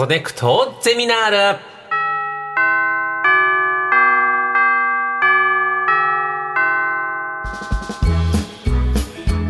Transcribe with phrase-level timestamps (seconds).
[0.00, 1.60] コネクトゼミナール。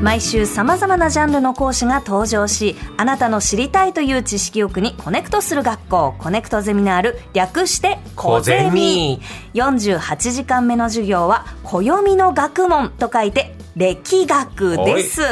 [0.02, 9.21] 毎週さまざまなジャンルの講師が登場しあなたの知りたいという知識欲にコネクトする学校コネクトゼミナール略してコゼミ。
[9.54, 15.22] 48時間目の授業は暦の学問と書いて暦学です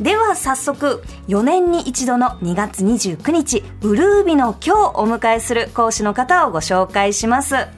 [0.00, 7.75] では早速4年に一度の2月29日ブルー日の今日お迎えする講師の方をご紹介します。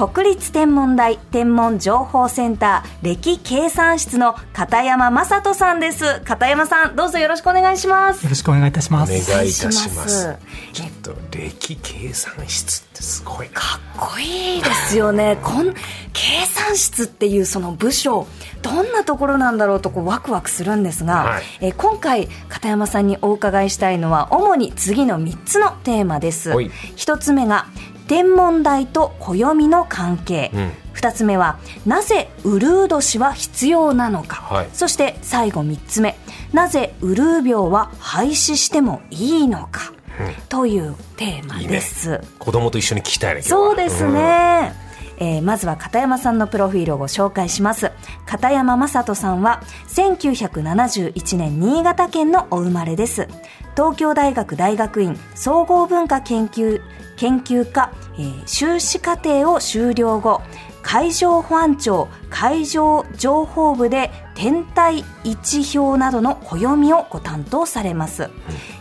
[0.00, 6.22] 国立天文台天文情報センター歴計算室の片山正人さんです。
[6.24, 8.22] 片山さんどうぞよろしくお願いします。
[8.24, 9.12] よろしくお願いいたします。
[9.12, 10.38] お願いいたします。
[10.72, 15.36] ちょっと歴計算室ってすごいかっこいいですよね。
[15.42, 15.74] こん
[16.14, 18.26] 計算室っていうその部署
[18.62, 26.52] どんなところなんだろうとこうワクワクするんですが、はい、え今回片山さんにお伺いしたいのは主に次の3つのテーマです。
[26.52, 27.66] 1つ目が
[28.10, 36.16] 天文台と暦の関係、うん、2つ目はなぜウルー年は必要なのか、はい、そして最後3つ目
[36.52, 44.72] なぜウルー病は廃止してもいいのか、うん、というテーマです、ね、子供と一緒に聞きたいねそうですね、
[45.20, 47.92] うん、えー、まずは片山さんのプロフィールをご紹介します。
[48.26, 53.28] 片山雅人さんは1971年新潟県のお生まれです。
[53.76, 56.80] 東京大学大学院総合文化研究
[57.20, 60.40] 研究科、えー、修士課程を修了後
[60.82, 68.30] 海上保安庁海上情報部で天体位置表などの暦をご担当されます、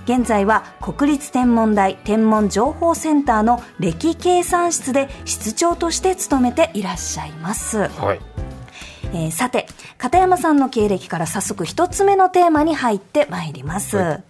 [0.06, 8.22] 現在は国立天文台天文情報センターの歴計算室で室長として勤めていらっしゃいます、はい。
[9.12, 9.67] えー、さて
[9.98, 14.23] 片山さんの経歴から早速一つ目のテーマに入ってまいります、はい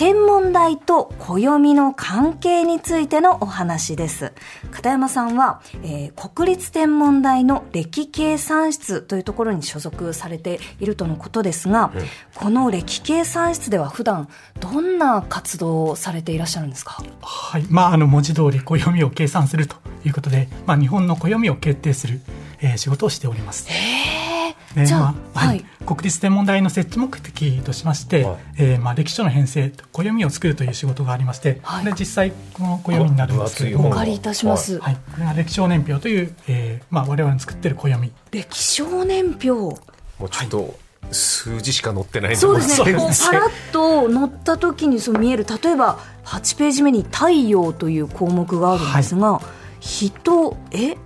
[0.00, 4.32] 天文台と暦の関係についてのお話です。
[4.70, 12.02] 片山さんは、えー、国立天文台の歴計算室というところに所属されているとのことですが、うん、
[12.34, 17.04] この歴計算室では普段どんな活動をされていらっしゃるんですか？
[17.20, 22.22] はい、まあ、あの文字通り暦を計算するということで、まあ、日本の暦を決定する、
[22.62, 23.68] えー、仕事をしております。
[23.68, 24.29] へー
[24.74, 24.86] ね。
[24.86, 38.12] じゃあ、まあ、はい、国立天文台の設置目的としまして、はい、えー、まあ、歴史書の編成暦を作るという仕事がありまして、はい、これ実際この暦になるんですけどお借りいたします、はい、これが歴史年表という、えーまあ、我々の作ってる暦。
[38.30, 39.50] 歴史年表。
[39.50, 40.78] もうちょっと、
[41.12, 42.92] 数字しか載ってないそうですね。
[42.92, 43.00] パ
[43.32, 45.46] ラッと載った時にそう見える。
[45.62, 49.44] 例えば8ページ目に太陽という項目があるんですが、はい、
[49.80, 50.96] 人え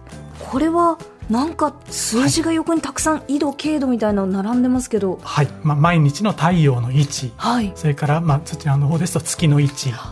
[0.50, 0.98] これは
[1.30, 5.48] なんか数字が横にたくさん緯度経度みたいなの並んでますけど、はい。
[5.62, 9.74] まあ、毎日の太陽の位置、はい、それから、まあ、そちらの方ですと月の位置。
[9.74, 10.04] それか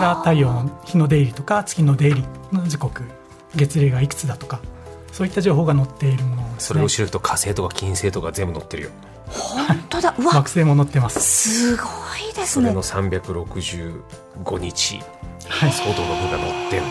[0.00, 3.02] ら太陽の日の出入りとか月の出入りの時刻。
[3.56, 4.60] 月齢がいくつだとか。
[5.12, 8.90] そういった情報が載っているもの、ね、それを知ると火星とか金星とか全部載ってるよ。
[9.28, 10.14] 本当だ。
[10.18, 10.34] うわ。
[10.34, 11.20] 惑星も載ってます。
[11.20, 11.84] すご
[12.30, 12.46] いですね。
[12.46, 15.00] それの365日、
[15.48, 16.82] はい、相当の分が載ってる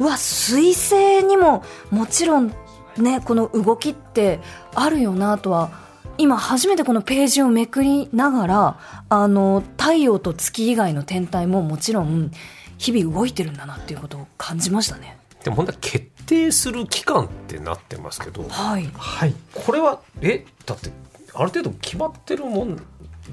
[0.00, 2.52] うわ水星にももちろん
[2.96, 4.40] ね、この動きって
[4.74, 5.70] あるよなとは
[6.18, 8.78] 今初めてこのページをめくりながら
[9.08, 12.30] あの太陽と月以外の天体ももちろん
[12.76, 15.18] 日々動いてるんだなっていうことを感じましたね。
[15.44, 20.90] でも本当は決定する期間ってなってますけど、はい、はい、これはえだって
[21.34, 22.76] ある程度決まってるもん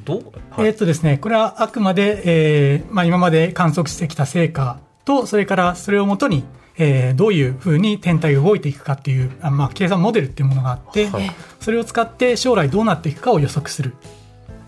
[0.06, 6.44] どう、はい、えー、っとですねこれはあくまで、えーまあ、今まで観測してきた成果とそれからそれをもとに
[6.78, 13.96] えー、どういうふうに天体が動いていくかっていうあ、まあ、計算モデルっていうものがあって、はい、それを使って将来どうなっていくかを予測する。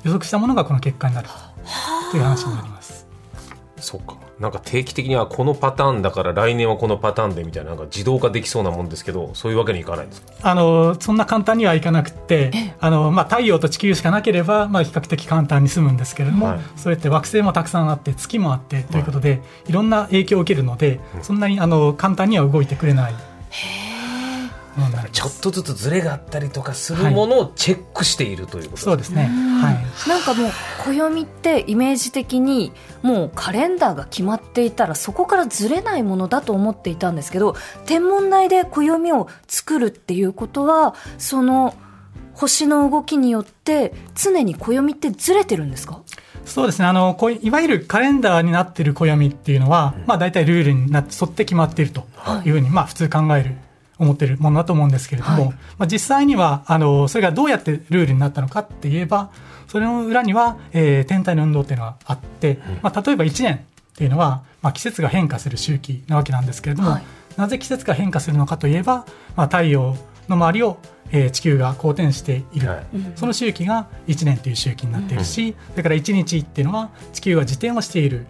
[0.04, 1.28] 予測したものがこの結果になる
[2.12, 3.06] という話になります。
[3.78, 10.32] そうかなんか定期的にはこのパターンだから来年はこのパターンでみたいななんか自動化できそうなもんですけどそういうわけにいかないんですか？
[10.42, 23.14] あのそんな簡単にはいかなくてあの、まあ、太陽と地球しかなければ、まあ、比較的簡単に済むんですけれども、はい、そうやって惑星もたくさんあって月もあってということで、はい、いろんな影響を受けるので、そんなにあの簡単には動いてくれない。
[23.14, 23.89] へ
[25.12, 28.86] ちょっとずつずれがあったりとかするものをチェックしているということですね。
[28.86, 29.24] そうですね。
[29.24, 30.10] はい。
[30.10, 30.52] なんかもう
[30.84, 32.72] 暦ってイメージ的に
[33.02, 37.56] もうカレンダーが決まっていたらそこからずれないものだと思っていたんですけど、
[37.86, 41.76] 天文台で暦を作るっていうことはその
[42.34, 46.02] 星の動きによって常に暦ってずれてるんですか？
[46.46, 52.08] そうですねあのこいわゆるカレンダーになっている暦っていうのは、まあ、大体ルールになって沿って決まっていると
[52.46, 53.58] いうふうに、まあ、普通考える
[54.00, 59.30] 思っているものだと思うんですけれども、はい、まあ、実際にはあのそれがどうやってルールになったのかって言えば
[59.68, 63.60] それの裏には、えー、天体の運動っていうのがあって、まあ、例えば1年っ
[64.00, 67.04] ていうのは、まあ、季節が変化する周期なわけなんですけれども、はい。
[67.38, 69.06] なぜ季節が変化するのかといえば、
[69.36, 69.96] まあ、太陽
[70.28, 70.78] の周りを、
[71.12, 72.86] えー地球が公転している、はい。
[73.16, 78.26] その周期が1年という周期になっているし、それから1日っていうのは地球が自転をしている。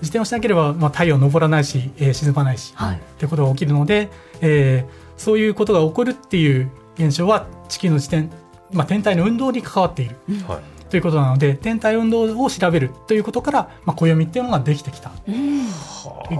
[0.00, 2.96] 自転をしなければ、まあ、太陽昇らないし、えー沈まないし、はい。
[2.96, 4.10] ってことが起きるので、
[4.40, 8.28] えーそういうことが起こるっていう現象は地球の自転、
[8.72, 10.16] まあ、天体の運動に関わっている。
[10.46, 10.74] はい。
[10.90, 15.10] ということなので天体運動を調べるということから、まあ、暦っていうのができてきた。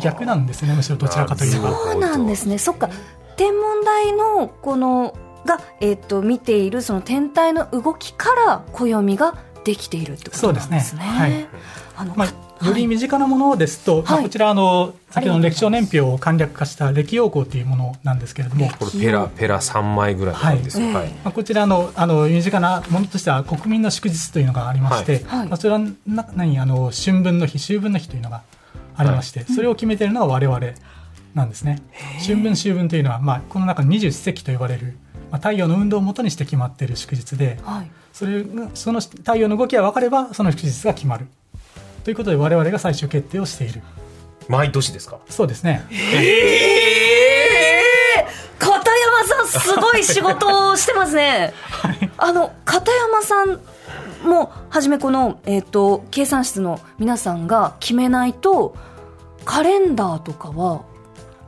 [0.01, 1.71] 逆なんですねむしろどちらかといえば。
[1.71, 2.59] そうなんですね。
[2.59, 2.89] そっか。
[3.37, 10.81] 天文台のこのが、えっと見ているその天体の動きから暦ができているってことなんですね。
[10.81, 11.19] そうですね。
[11.19, 11.49] はい。
[11.97, 12.29] あのまあ、
[12.67, 21.09] より身近なものですと、まあ、はいこちらあの先ほどの歴史年表を簡略化した歴用項というものなんですけれども、これペラペラ3枚ぐらいなんですよ、はいはい。
[21.11, 25.39] まあ、こちらのあの身近なものとしては国民の祝日というのがありまして、はい。
[25.41, 25.49] はい。
[25.49, 28.43] まあ、それはな何あの春分の日秋分の日というのが
[28.97, 30.61] ありまして、それを決めているのは我々
[31.35, 31.83] なんですね。
[32.25, 34.97] 春分秋分というのは、まあ、この中の二十四節気と呼ばれる、
[35.31, 37.91] まあ、太陽の運動をもとにして決まっている祝日で、はい。
[38.13, 41.27] それがその太陽の動きが分かればその祝日が決まる
[42.05, 43.83] ということで我々が最終決定をしている。
[44.49, 45.19] 毎年ですか？
[45.29, 45.85] そうですね。
[48.59, 51.55] 片山さんすごい仕事をしてますね。
[52.19, 53.61] あの片山さん
[54.27, 58.77] もはじめこのえっ、と計算室の皆さんが決めないと
[59.45, 60.83] カレンダーとかは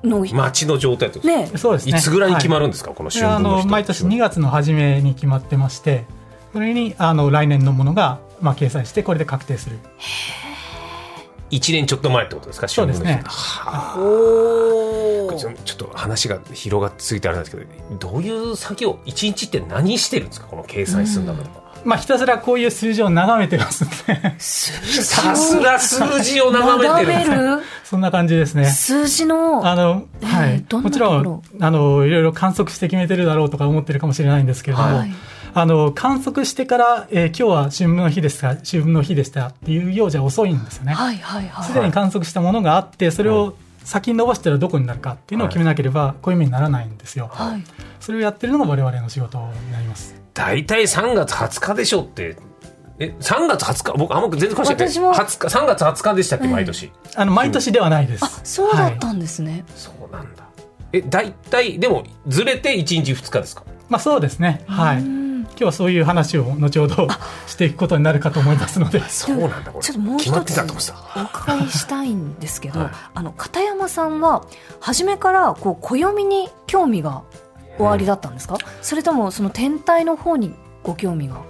[0.02, 1.50] の街の状態とですね。
[1.58, 1.98] そうですね。
[1.98, 6.04] いつぐらいに決まる、るんですか、このこれはあ春分の日の毎年2月の初めに決まってまして
[6.52, 9.78] それにあの来年のものが、まあ、掲載してこれで確定する
[11.50, 12.68] 1年ちょっと前ってことですか？
[12.68, 13.22] そうですね。
[13.26, 14.00] はあ。
[14.00, 17.70] おちょっと話が広がってついてあれなんですけど
[18.10, 20.46] どういう作業一日って何してるんですか？
[20.46, 21.48] この計算するんだから、
[21.84, 24.40] まあひたすらこういう数字を眺めてますんで。
[24.40, 27.18] さすが数字を眺めてる。
[27.28, 28.64] 眺めるそんな感じですね。
[28.66, 30.04] 数字のは
[30.48, 30.74] い。
[30.74, 35.12] もちろん、あの、いろいろ観測して決めてるだろうとか思ってるかもしれないんですけれども、はい
[35.58, 40.92] あの、観測してから、えー今日は春分の日ですか、秋分の日でしたっていうようじゃ遅いんですよね。
[40.92, 41.66] はいはいはい。
[41.66, 47.30] すでに観測したものがあって、それを先に伸ばしたらどこになるかっていうのを決めなければ、こういう目にならないんですよ。
[47.32, 47.62] はい。
[48.00, 50.14] それをやってるのが我々の仕事になります。
[50.34, 52.36] 大体3月20日でしょって。
[52.98, 53.98] え3月20日？
[53.98, 54.88] 僕あんま全然詳しくない。
[54.90, 55.14] 私も。
[55.14, 56.48] 20日3月20日でしたっけ？
[56.48, 58.24] 毎年、あの、毎年ではないです。
[58.26, 60.44] あそうだったはいんですね、そうなんだ。
[60.92, 63.64] え大体でもずれて1日2日ですか？
[63.88, 64.62] まあそうですね。
[64.66, 65.25] はい。
[65.58, 67.08] 今日はそういう話を後ほど
[67.46, 69.00] していくことになるかと思いますので。
[69.08, 69.72] そうなんだ。
[69.72, 72.90] これちょっともう決まっ一つてたと思ってたお伺いしたいんですけど、はい。
[73.14, 74.46] あの片山さんは
[74.80, 77.22] 初めからこう暦に興味が
[77.78, 81.42] おありだったんですか、それともその天体の方にご興味が？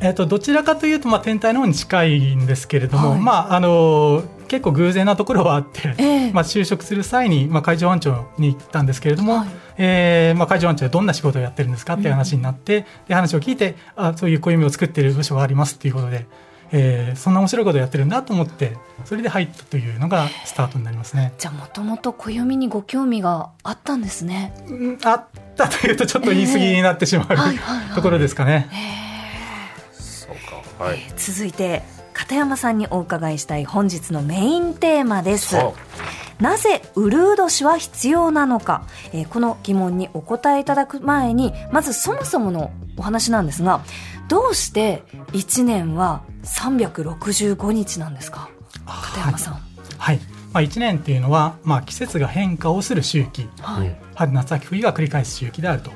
[0.00, 3.20] えっとどちらかというと、まあ、天体の方に近いんですけれども、はい。
[3.20, 6.32] まああの結構偶然なところはあって、ええ。
[6.32, 9.48] まあ、就職する際に、まあ、海上保安庁に行ったんですけれども、はい。
[9.76, 16.26] えーまあ、海上保安庁でどんな仕事をやってるんですかっていう話になって、で話を聞いてあそういう暦を作ってる部署がありますっていうことで、
[16.72, 21.32] えーそんな面白いことをやってるんだと思ってそれで入ったというのがスタートになりますね。
[21.38, 24.54] じゃあもともと暦にご興味があったんですね。
[24.68, 27.94] うんあったというとちょっと言い過ぎになってしまう、はいはいはい。
[27.94, 28.68] ところですかね。
[28.68, 29.07] そうかはい
[31.16, 31.82] 続いて
[32.12, 35.56] 片山さんにお伺いしたい本日のメインテーマです。
[36.40, 43.82] なぜウルー年は必要なのか、えーこの疑問にお答えいただく前にまずそもそものお話なんですが
[44.28, 48.50] どうして1年は365日なんですか？
[48.86, 49.54] 片山さん。
[49.98, 50.20] はい。
[50.52, 53.48] まあ、1年っていうのは、まあ、季節が変化をする周期。
[53.60, 55.90] はい、春夏秋冬が繰り返す周期であると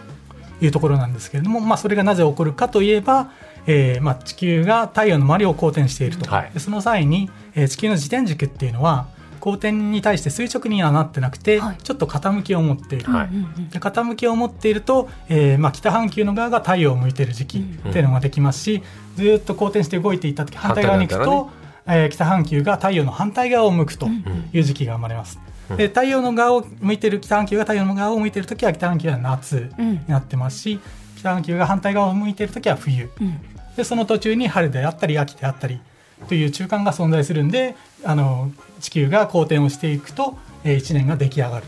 [0.61, 3.31] いうところなんですけれども、まあ、それがなぜ起こるかといえば、
[3.67, 6.51] えーまあ、地球が太陽の周りを公転していると、はい。
[6.53, 9.07] でその際に、えー地球の自転軸っていうのは
[9.41, 11.77] 公転に対して垂直にはなってなくて、はい。
[11.83, 13.29] ちょっと傾きを持っている、はい。
[13.71, 18.83] 傾きを持っていると、えーまあ、北半球の側が太陽を向いている時期っていうのができますし、
[19.17, 21.51] ずーっと公転して動いていった時反対側に行くと、
[21.87, 24.07] えー北半球が太陽の反対側を向くと
[24.53, 25.41] いう時期が生まれます。
[25.77, 30.79] で太陽の側を向いている北半球が太陽の側を向いている時は北半球は夏になってますし、
[31.19, 33.11] 北半球が反対側を向いている時は冬。
[33.21, 33.41] うん
[33.77, 35.81] でその途中に春であったり秋であったり
[36.29, 37.75] という中間が存在するんで
[38.05, 41.67] あの地球が公転をしていくと、え1年が出来上がる。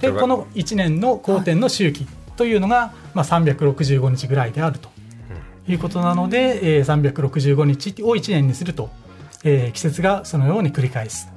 [0.00, 2.06] でこの1年の公転の周期
[2.36, 4.88] というのが、まあ、365日ぐらいであると
[5.68, 8.90] いうことなので、えー365日を1年にすると、
[9.44, 11.28] えー季節がそのように繰り返す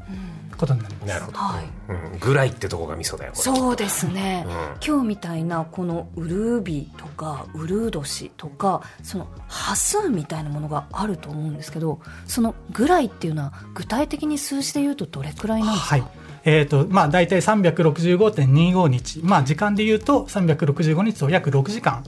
[0.56, 1.10] ことになります。
[1.10, 1.66] なるほど、はい。
[1.90, 3.44] うん、ぐらいってとこがミソだよこれ。
[3.44, 4.54] そうですね、うん。
[4.86, 16.04] 今日みたいなこのウルービとかウルー年とかその端数みたいなものがあると思うんですけどそのぐらいっていうのは具体的に数字で言うとどれくらいなんですか、はい。
[16.46, 19.20] えっ、と、まあ、大体365.25日。
[19.24, 22.04] まあ、時間で言うと365日と約6時間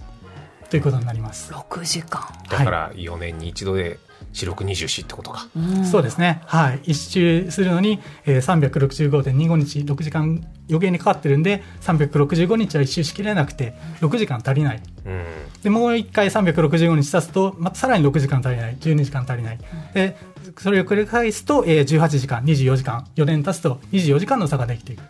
[0.69, 1.51] ということになります。
[1.53, 2.21] 6時間。
[2.49, 3.99] だから4年に一度で
[4.33, 5.47] 四六二十四ってことか、
[5.89, 6.41] そうですね。
[6.45, 6.79] はい。
[6.83, 14.83] 一周するのに、えー、365.25日、6時間余計にかかってるんで、365日は一周しきれなくて、6時間足りない。
[15.05, 15.23] うん、
[15.63, 19.59] で、もう一回365日経つと、またさらに6時間足りない、12時間足りない。
[19.93, 20.17] で、
[20.59, 25.01] それを繰り返すと、えー、18時間、24時間、4年経つと24時間の差ができていく。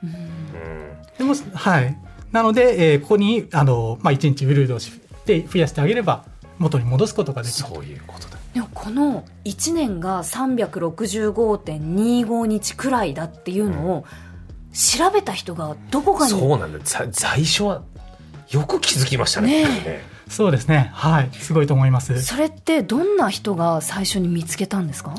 [1.18, 1.98] でも、はい。
[2.32, 4.92] なので、えーここに、あの、まあ、1日ウルードをし
[5.26, 6.26] て増やしてあげれば、
[6.60, 7.68] 元に戻すことができる。
[7.68, 14.04] そういうことだでもこの1年が365.25日くらいだっていうのを
[14.74, 17.84] 調べた人がどこかにそうなんだざ在所は
[18.50, 20.90] よく気づきましたねねそうですね。
[20.94, 21.30] はい。
[21.34, 22.22] すごいと思います。
[22.22, 25.16] それってどんな人が最初に見つけたんですか？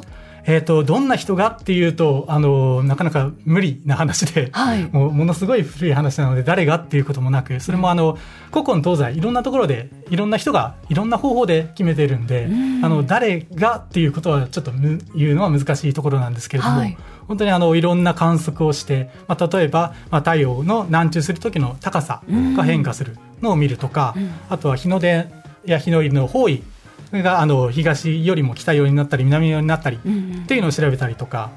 [0.49, 4.85] えっ、と、どんな人がっていうと、あの、なかなか無理な話で、はい。
[4.85, 8.17] もうものすごい古い話なので、誰がっていうこともなく、それもあの、
[8.51, 12.49] 古今東西、いろんなところで、いろんな人が、いろんな方法で決めてるんで、
[12.83, 16.97] あの、誰がっていうことはちょっとむ言うのは難しいところなんですけれども、はい。
[17.27, 22.23] 本当にあの、いろんな観測をして、まあ、例えば、まあ、太陽の南中する時の高さ
[22.57, 24.15] が変化するのを見るとか、
[24.49, 25.29] あとは日の出
[25.67, 26.63] や日の入りの方位
[27.13, 31.51] があの東よりも北寄りになったり南寄りになったりっていうのを調べたりとか、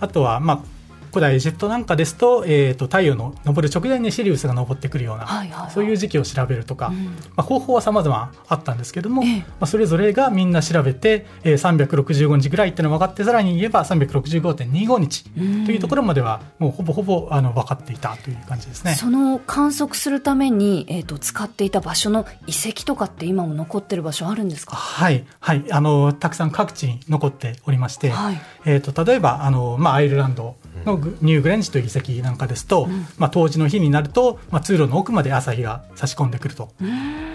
[0.00, 0.75] あとは、まあ、
[1.16, 5.70] 古代エジプトなんかですと,、えー、と太陽の昇る直前にシリウスが昇ってくるような、はいはいはい。
[5.70, 6.92] そういう時期を調べるとか、ん。
[6.94, 9.38] まあ、方法は様々あったんですけども、ええ。
[9.38, 15.24] まあ、それぞれがみんな調べて、えー、365日ぐらいっていうのが分かってさらに言えば365.25日
[15.64, 18.92] というところまではもうほぼほぼあの分かっていたという感じですね。
[18.92, 24.76] その観測するために、えー、と使っていた場所の遺跡とかって今も残ってる場所あるんですか？
[24.76, 28.40] はい、はい、あの、たくさん各地に残っておりまして、はい。
[28.66, 32.88] えっ、と、例えば、あの、まあ、アイルランドのグニューグレンジという遺跡なんかですと、
[33.18, 36.70] まあ、冬至の日になると、まあ、通路の奥まで朝日が差し込んでくると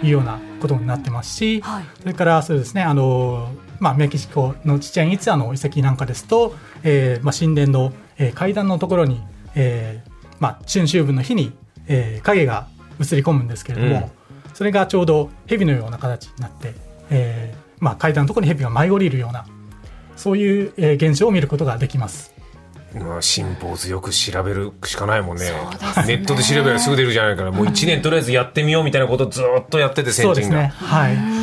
[0.02, 1.84] いうようなことになってますし、はい。
[2.00, 9.20] それから、そうですね、あの、まあ、メキシコのチチェンイツァの遺跡なんかですと、えーまあ、神殿の、えー階段のところに、
[9.54, 11.52] えーまあ、春秋分の日に、
[11.88, 12.66] えー影が
[13.00, 14.10] 映り込むんですけれども、
[14.54, 16.74] それがちょうど蛇のような形になって、
[17.10, 19.46] えーまあ、階段のところに蛇が舞い降りるような
[20.16, 22.31] そういう、えー現象を見ることができます。
[22.94, 25.44] まあ、辛抱強く調べるしかないもんね。
[25.44, 25.52] ね。
[26.06, 30.68] ネットで調べればすぐ出るじゃないからもう1年とりあえずやってみようみたいなことをずっとやってて先人が、ね。
[30.68, 31.42] はい。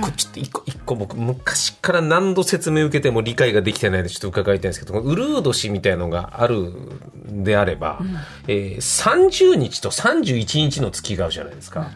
[0.00, 8.00] これちょっと一個一個僕昔から何度説明受けても理解ができてないのでちょっと伺いたいんですけどウルー年みたいのがあるんであれば、
[8.46, 11.90] えー30日と31日の月があるじゃないですか、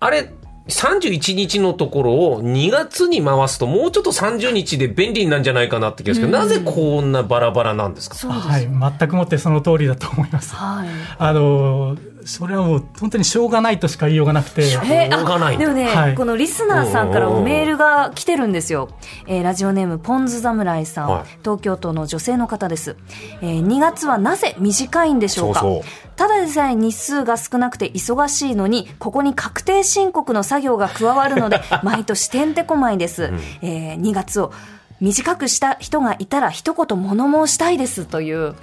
[0.00, 0.30] あれ
[0.68, 8.16] 31日のところを2月に回すともうちょっと30日で便利になるんじゃないかなって気がするけど、なぜこんなバラバラなんですか？
[8.16, 8.48] そうです。
[8.48, 8.68] はい。
[8.98, 10.54] 全くもってその通りだと思います。
[10.54, 10.88] はい。
[11.18, 14.62] あのーそれはもう本当にしょうがないとしか言いようがなくて。
[14.62, 15.58] えしょうがない。
[15.58, 16.14] でもね、はい。
[16.14, 18.88] このリスナーさんからもメールが来てるんですよ。
[19.26, 21.24] えーラジオネームポンズ侍さん、はい。
[21.42, 22.96] 東京都の女性の方です。
[23.40, 25.60] えー2月はなぜ短いんでしょうか？
[25.60, 26.10] そうそう。
[26.16, 33.32] ただでさえ日数が少なくて忙しいのに、ここに確定申告の作業が加わるので、 毎年てんてこまいです。
[33.62, 34.52] えー2月を
[35.00, 38.54] 短くした人がいたら一言物申したいですという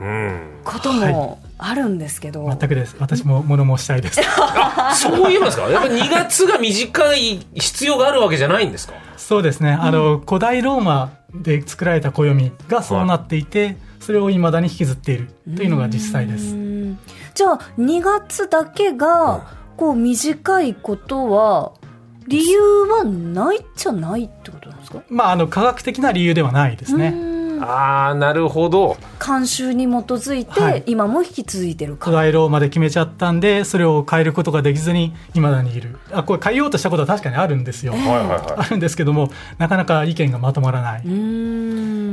[0.00, 0.40] うん。
[0.64, 2.46] こともあるんですけど。
[2.48, 2.96] 全くです。
[2.98, 4.20] 私も物申したいです。
[4.96, 5.68] そういうのですか？
[5.68, 8.94] やっぱり2月が短い必要があるわけじゃないんですか？
[9.16, 9.72] そうですね。
[9.72, 16.54] あの、古代ローマで作られた暦がそうなっていて、それを未だに引きずっているというのが実際です。
[16.54, 16.98] うん
[17.34, 19.42] じゃあ2月だけが
[19.76, 21.72] こう短いことは
[22.26, 25.02] 理由はないじゃないってことなんですか？
[25.08, 27.14] まあ、あの、科学的な理由ではないですね。
[27.60, 27.70] うん。
[27.70, 28.96] ああなるほど。
[29.18, 30.82] 慣習に基づいて、はい。
[30.86, 32.06] 今も引き続いてるか。
[32.06, 35.98] 古代ローマで決めちゃったんで、それを変えることができずに、未だにいる。
[36.12, 37.92] あ、これ変えようとしたことは確かにあるんですよ。
[37.92, 41.02] はいはいはあるんですけども、なかなか意見がまとまらない。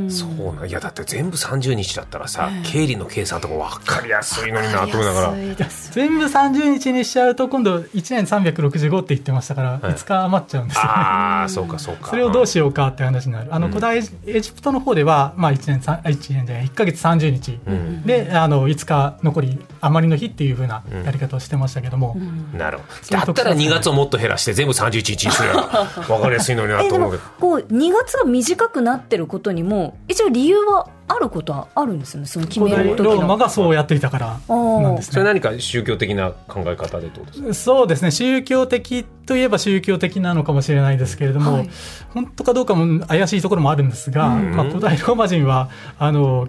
[0.09, 5.33] そうなんいやだって全部30日だったらさ、経理の計算とか分かりやすいのになと思いながら。
[5.91, 9.79] 全部30日にしちゃうと、今度1年365って言ってましたから、はい。
[9.93, 10.89] 5日余っちゃうんですよね。
[10.89, 12.09] ああそうかそうか。
[12.11, 13.47] それをどうしようかって話になる。
[13.51, 17.59] あの、古代エジプトの方では、まあ1年さ、あ1年じゃない、1ヶ月30日。
[17.71, 18.03] ん。
[18.03, 22.17] で、あの、5日残り余りの日っていう風なやり方をしてましたけども、
[22.53, 25.63] なるほそういうどだったら2月をもっと減らして全部31日にすれば
[26.07, 27.23] 分かりやすいのになと思うけど。
[27.39, 33.11] こう2月が短くなってることにも一応理由はあることはあるんですよねその決める時の。
[33.15, 35.13] ローマがそうやっていたからなんですね。
[35.13, 37.53] それ何か宗教的な考え方でどうですか？
[37.53, 38.11] そうですね。
[38.11, 41.69] 宗教的といえば宗教的なのかもしれないですけれども、はい。
[42.13, 46.47] 本当かどうかも怪しいところもあるんですが、まあ、古代ローマ人はあの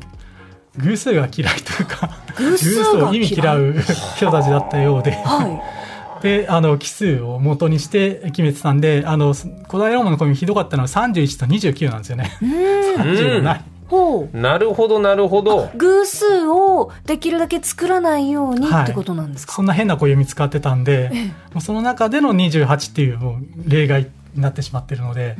[0.78, 3.74] 偶数が嫌いというか偶数を意味嫌う
[4.16, 5.12] 人たちだったようで。
[5.12, 5.62] は
[6.22, 12.36] であの奇数を元にして決めてたんであの古代ローマの暦ひどかったのは31と29なんですよね。
[12.42, 13.02] いうん。
[13.02, 13.64] 30がない。
[13.88, 14.36] ほう。
[14.36, 15.70] なるほどなるほど。
[15.76, 18.82] 偶数をできるだけ作らないようにはい。
[18.84, 21.10] ってことなんですか、そんな変な暦使ってたんで、
[21.54, 25.36] もうその中での28っていうもう例外になってしまってるので、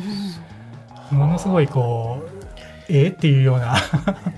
[1.11, 2.38] ものすごいこう
[2.89, 3.77] えー、っていうような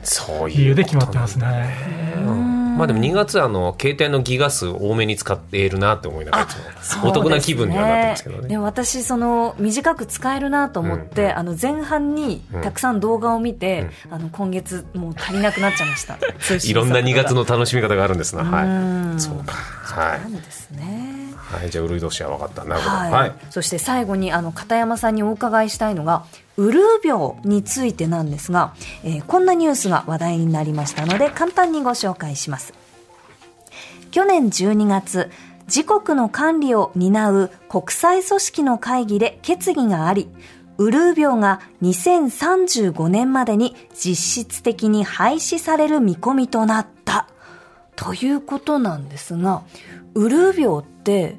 [0.03, 1.75] そういう理由で決まってますね。
[2.17, 2.77] うん。
[2.79, 6.47] まあでも2月あの携帯のギガ数多めに使っているなって思いながら
[7.05, 8.49] お得な気分にはなってますけどね。
[8.49, 16.19] でも私その短く使えるなと思って、うんあの前半にたくさん動画を見て、あの今月もう足りなくなっちゃいました。
[16.65, 18.45] いろんな2月のの楽しみ方があるんですな。
[18.45, 19.17] はうん。
[19.17, 19.53] いそうか。
[19.55, 21.30] はなんですね。
[21.30, 22.65] い、はい、じゃあウルイ年は分かった。
[22.65, 22.97] なるほど。
[22.97, 23.33] はい、はい。
[23.51, 26.25] そして最後にあの片山さんにお伺いしたいのが
[26.57, 32.75] ウルー病についてなんですが、えーこんなニュースが話題になりましたので簡単にご紹介します。
[34.11, 35.31] 去年12月
[35.67, 40.29] 自国の管理を担う国際組織の会議で決議があり
[40.79, 47.29] ウルー病が2035年までに実質的に廃止される見込みとなった
[47.97, 49.63] ということなんですが
[50.15, 51.37] ウルー病って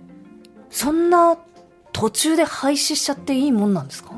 [0.69, 1.37] そんな
[1.91, 4.11] 途中で廃止しちゃっていいもんなんですか？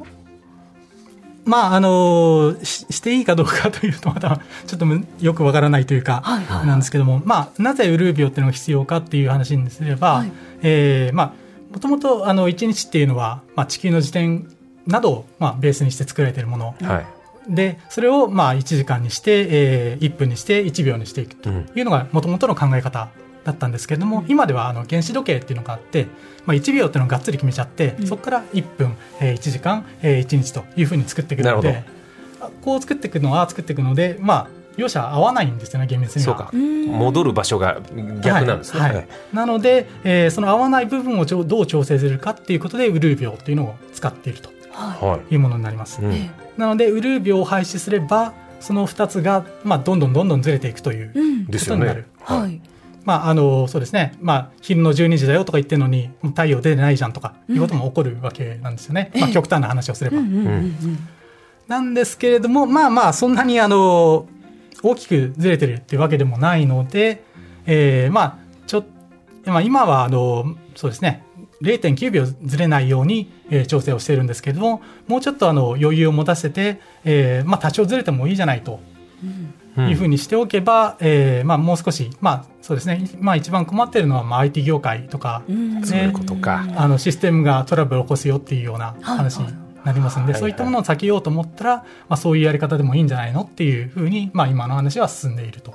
[1.46, 6.24] まああのししていいかどうかというとまたちょっとむよくわからないというか、
[6.66, 10.32] なんですけども、まあ、なぜウルー病っていうのが必要かっていう話にすれば、はい。
[10.62, 11.34] えーまあ
[11.74, 14.48] もともとあの1日っていうのは、まあ、地球の時点
[14.86, 16.75] などを、まあ、ベースにして作られているもの。
[16.80, 17.06] はい
[17.50, 23.10] でそれをまあ1時間にして、えー1分にして1秒にしていくというのがもともとの考え方
[23.44, 26.08] だったんですけれども、今ではあの原子時計っていうのがあって、
[26.46, 31.84] まあ、1秒っていうのをがっつり決めちゃって、そこから1分、えー1時間、えー1日というふうに作っていくのなで
[32.40, 36.26] あこう作っていくのは作っていくので、まあ、両者合わないんですよね厳密には。
[36.26, 36.52] そうか。
[36.54, 37.80] 戻る場所が
[38.22, 38.96] 逆なんですね、はい。
[38.96, 39.08] はい。
[39.34, 45.34] なので、えーその合わない部分をちょどう調整するかっていうことでウルー病っていうのを使っているとははい。
[45.34, 46.02] いうものになります。
[46.02, 46.12] うん。
[46.13, 51.10] えなのでウルー病を廃止すればその2つが、まあ、どんどんどんどんずれていくという
[51.48, 52.06] ことになる。
[52.22, 52.62] はい。
[53.04, 60.20] まああのそうですね、まあ、昼の12時だよとか言ってるのに太陽出てないじゃんとかいうことも起こるわけなんですよね、まあ、極端な話をすれば。
[60.20, 61.00] うんうんうんうん。
[61.68, 64.26] なんですけれどもまあまあそんなにあの
[64.82, 67.24] 大きくずれてるっていうわけでもないので、
[67.66, 68.38] えーまあ
[68.68, 68.84] ちょ
[69.46, 71.24] まあ、今はあのそうですね
[71.62, 78.80] 0.9秒ずれないように、えー調整をしているんですけれどももうちょっとあの余裕を持たせて、えーまあ、多少ずれてもいいじゃないと
[79.24, 79.89] うん。
[79.89, 83.10] いうふうにしておけば、えーまあ、もう少し、まあそうですね。
[83.20, 85.80] まあ、一番困っているのは、まあ、IT 業界とか、うん。
[85.82, 85.86] ね。
[85.88, 86.63] そういうことか。
[86.76, 89.48] あのシステムがトラブルを起こすよっていうような話に
[89.84, 95.74] なりますので、はいそういったものを避けようと思ったら、まあ、そういうやり方でもいいんじゃないのっていうふうに、まあ、今の話は進んでいると。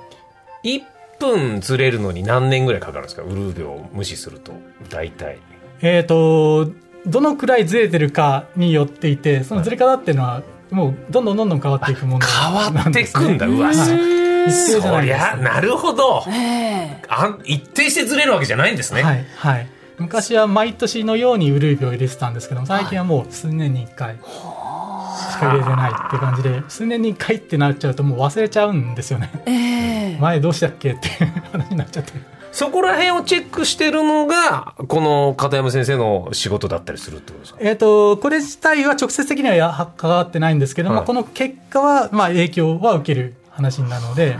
[0.63, 0.81] 1
[1.19, 3.23] 分ずれるのに何年ぐらいかかるんですか？
[3.23, 4.53] ウルー病を無視すると
[4.89, 5.39] 大体
[5.81, 6.71] えー、と
[7.05, 13.25] どのくらいずれてるかによっていてそのずれ方っていうのはもうどんどんどんどん変わっていくもの変わなんですね。
[13.25, 13.37] ってくん。
[13.37, 13.83] だ、うわ、はいそ
[14.47, 16.23] 一定じゃないりゃなるほど。
[16.27, 17.01] ええ。
[17.07, 24.17] あん一定してずれるわけじゃないんですね、はいはい、昔は毎年のようにウルー病を入れてたんですけども最近はもう数年に1回
[25.31, 29.31] しか入れてないっていう感じで数年に1回ってなっちゃうともう忘れちゃうんですよね。
[29.45, 29.51] え
[30.15, 30.17] え。
[30.19, 32.13] 前どうしたっけっていう話になっちゃって。
[32.51, 37.59] そこら辺をチェックしてるのがこの片山先生の仕事だったりするってことですか？
[37.61, 41.05] えー、とこれ自体は直接的にはや関わってないんですけども、はい。
[41.05, 44.37] この結果は、まあ、影響は受ける話なので、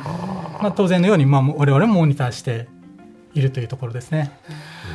[0.60, 2.68] まあ、当然のように、まあ、我々もモニターして
[3.36, 4.32] いるというところですね。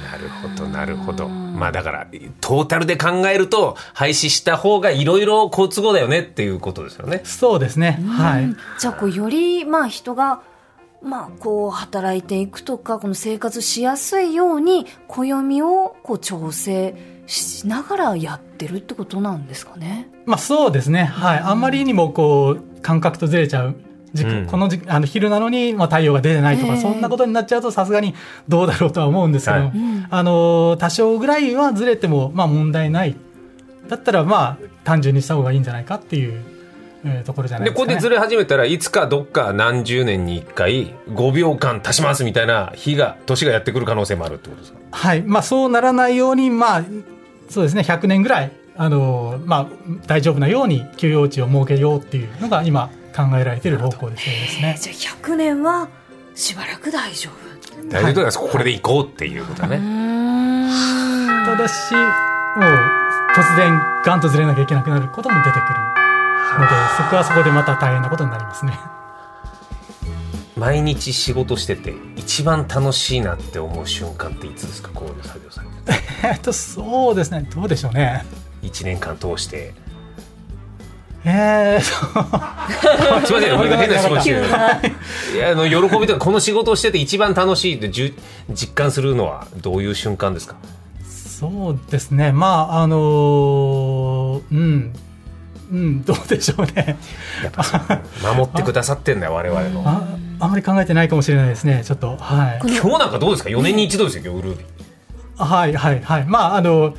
[0.05, 1.29] なるほどなるほど。
[1.29, 2.07] まあだから
[2.41, 7.23] トータルで考えると廃止した方がいろいろ好都合だよねっていうことですよね。
[7.25, 8.55] そうですね、はい。
[8.79, 10.43] じゃあこうよりまあ人が
[11.03, 16.95] まあこう働いていくとかこの生活しやすいように暦をこう調整
[17.27, 20.09] しながらやってるってことなんですかね。
[20.27, 23.77] まあ、そうですね、はい、あんまりにもこう感覚とずれちゃう
[24.15, 24.47] 時うん。
[24.47, 26.81] この時あの昼なのに、まあ、太陽が出てないとか、ええ。
[26.81, 28.15] そんなことになっちゃうとさすがに
[28.49, 29.69] どうだろうとは思うんですけど、はい。
[29.75, 33.17] うんあの多少ぐらいはずれてもまあ問題ない。
[33.89, 36.43] だったらまあ単純にした方がいいんじゃないかっていう、
[37.05, 37.87] えーところじゃないですか、ね。
[37.87, 44.79] でここでずれ始めたらいつかどっか何十年に1回5秒間足しますみたいな日が年がやってくる可能性もあるってことですか？
[44.91, 45.23] はい。
[45.23, 46.85] まあ、そうならないように、まあ
[47.51, 54.77] そうですね、100年ぐらいあの、まあ、大丈夫なように休養地を設けようっていうのが今考えられている方向でですね。
[54.81, 55.89] じゃあ100年は
[56.35, 57.89] しばらく大丈夫。
[57.89, 59.79] 大丈夫です、これで行こうっていうことだね。
[61.47, 62.05] ただし、もう
[63.37, 65.75] 突然ガンとずれなきゃいけなくなることも出てくる
[66.59, 68.79] ので、そこはそこでまた大変なことになりますね。
[70.57, 74.91] 毎日仕事してて一番楽しいなって思う瞬間っていつですか？
[74.95, 77.47] こういう作業されて えっとそうですね。
[77.55, 78.25] どうでしょうね。
[78.63, 79.75] 1年間通して
[81.27, 81.93] えー、 す
[83.33, 84.45] みません、俺が変な仕事してる。
[84.45, 88.15] いや、あの、喜びとか、この仕事をしてて一番楽しいってじゅ
[88.51, 90.57] 実感するのはどういう瞬間ですか？
[91.09, 92.33] そうですね。
[92.33, 94.93] まあ、あのー、うん。
[95.73, 96.99] うん、どうでしょうね。
[97.43, 98.01] やっぱ
[98.35, 99.83] 守ってくださってんだよ、我々の。
[99.87, 100.03] あ
[100.41, 102.17] あまり考えてないかもしれないですね、ちょっと。
[102.19, 102.69] はい。
[102.69, 105.45] 今日なんかどうですか ?4 年に一度ですよ、今日、ウルービー。
[105.45, 106.25] はい、はい、はい。
[106.29, 106.95] まあ、あの、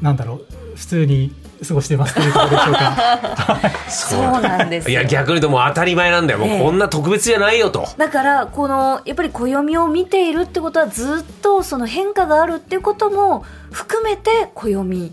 [0.00, 1.34] なんだろう、普通に
[1.66, 3.70] 過ごしてますということでしょうか。
[3.88, 6.38] そうなんですいや逆にでも当たり前なんだよ。
[6.40, 7.86] もうこんな特別じゃないよと。
[7.96, 15.12] だからこのやっぱり暦を見ているってことはずっとその変化があるっていうことも含めて暦。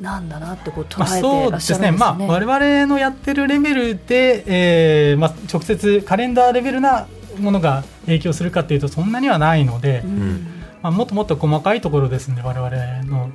[0.00, 1.90] なんだなってこう捉えてらっしゃるんですね。
[1.90, 7.06] まあ、ねまあ、我々のやってるレベルで、えーまあ、直接カレンダーレベルな
[7.38, 10.46] ものが影響するかというとそんなにはないので、うん、
[10.82, 13.30] まあ、もっともっと細かいところですね我々の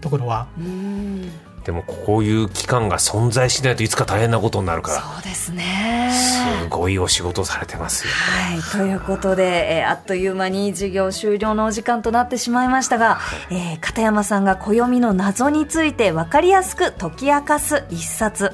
[0.00, 0.46] ところは。
[0.58, 1.30] うん
[1.66, 6.12] でもこういう期間が存在しないといつか大変なことになるからそうですね。
[6.12, 8.60] すごいお仕事されてますよ、はい。
[8.78, 13.18] ということで、えー、あっという間に授業終了のお時間となってしまいましたが、
[13.50, 18.52] えー、片山さんが暦の謎について分かりやすく解き明かす一冊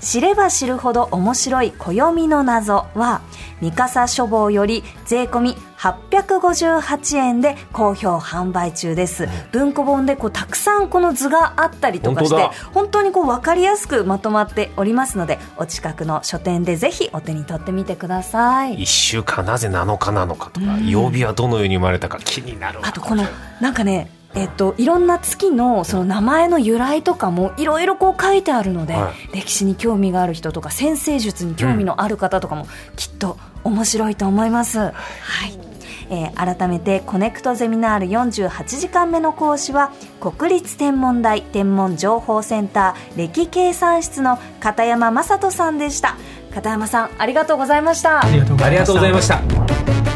[0.00, 3.22] 知れば知るほど面白い暦の謎は
[3.60, 18.78] 三笠書房より税込858円で好評販売中です、文庫本でこうたくさんこの図があったりとかして本当にこう分かりやすくまとまっておりますのでお近くの書店でぜひお手に取ってみてください。
[18.78, 23.24] 1週間なぜ7日なのかとか、曜日はどのように生まれたか気になるあとこの
[23.60, 34.78] なんかねえっと、いろんな月のその名前の由来とかもいろいろこう書いてあるので、はい、歴史に興味がある人とか先生術に興味のある方とかもきっと面白いと思います。
[34.78, 34.92] うん、は
[35.46, 35.66] い。
[36.08, 46.16] えー、改めてコネクトゼミナール48時間目の講師は国立天文台天文情報センター歴計算室の片山雅人さんでした。
[46.54, 48.24] 片山さんありがとうございました。
[48.24, 50.15] ありがとうございました